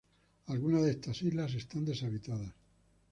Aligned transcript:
Algunas 0.47 0.81
de 0.81 0.89
estas 0.93 1.21
islas 1.21 1.53
están 1.53 1.85
deshabitadas. 1.85 2.53